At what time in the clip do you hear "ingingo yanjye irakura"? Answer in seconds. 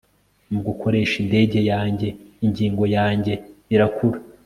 2.45-4.19